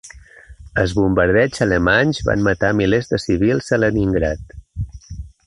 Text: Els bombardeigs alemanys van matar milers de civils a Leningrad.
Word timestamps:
Els 0.83 0.95
bombardeigs 0.99 1.61
alemanys 1.65 2.21
van 2.31 2.47
matar 2.49 2.73
milers 2.81 3.13
de 3.13 3.21
civils 3.27 3.71
a 3.79 3.81
Leningrad. 3.85 4.59